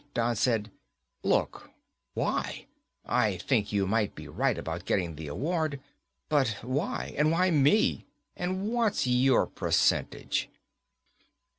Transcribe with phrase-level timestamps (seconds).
[0.15, 0.71] Don said,
[1.21, 1.69] "Look.
[2.15, 2.65] Why?
[3.05, 5.79] I think you might be right about getting the award.
[6.27, 10.49] But why, and why me, and what's your percentage?"